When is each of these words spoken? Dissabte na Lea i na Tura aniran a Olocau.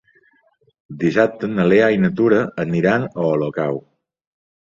Dissabte 1.03 1.49
na 1.57 1.65
Lea 1.73 1.89
i 1.97 2.01
na 2.05 2.11
Tura 2.21 2.39
aniran 2.65 3.05
a 3.09 3.27
Olocau. 3.35 3.79